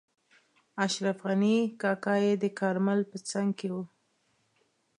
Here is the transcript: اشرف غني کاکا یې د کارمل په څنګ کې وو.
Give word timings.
اشرف 0.85 1.17
غني 1.27 1.57
کاکا 1.81 2.13
یې 2.23 2.33
د 2.43 2.45
کارمل 2.59 2.99
په 3.11 3.17
څنګ 3.29 3.49
کې 3.59 3.67
وو. 3.73 3.83